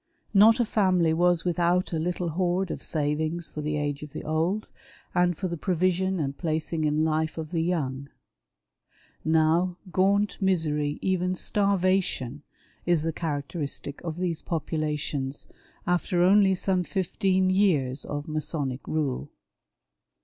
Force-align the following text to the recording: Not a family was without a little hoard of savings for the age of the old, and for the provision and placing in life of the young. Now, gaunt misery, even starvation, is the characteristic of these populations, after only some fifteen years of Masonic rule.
Not 0.33 0.59
a 0.59 0.65
family 0.65 1.13
was 1.13 1.45
without 1.45 1.93
a 1.93 1.99
little 1.99 2.29
hoard 2.29 2.71
of 2.71 2.81
savings 2.81 3.49
for 3.49 3.61
the 3.61 3.77
age 3.77 4.01
of 4.01 4.13
the 4.13 4.23
old, 4.23 4.67
and 5.13 5.37
for 5.37 5.47
the 5.47 5.57
provision 5.57 6.19
and 6.19 6.35
placing 6.35 6.85
in 6.85 7.05
life 7.05 7.37
of 7.37 7.51
the 7.51 7.61
young. 7.61 8.09
Now, 9.23 9.77
gaunt 9.91 10.41
misery, 10.41 10.97
even 11.03 11.35
starvation, 11.35 12.41
is 12.83 13.03
the 13.03 13.13
characteristic 13.13 14.01
of 14.01 14.17
these 14.17 14.41
populations, 14.41 15.45
after 15.85 16.23
only 16.23 16.55
some 16.55 16.83
fifteen 16.83 17.51
years 17.51 18.03
of 18.03 18.27
Masonic 18.27 18.87
rule. 18.87 19.29